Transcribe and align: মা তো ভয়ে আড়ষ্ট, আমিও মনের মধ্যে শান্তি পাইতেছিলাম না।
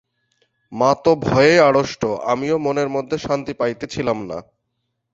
মা 0.71 0.89
তো 1.03 1.11
ভয়ে 1.25 1.55
আড়ষ্ট, 1.59 2.01
আমিও 2.31 2.57
মনের 2.57 2.89
মধ্যে 2.89 3.17
শান্তি 3.17 3.53
পাইতেছিলাম 3.53 4.17
না। 4.29 4.37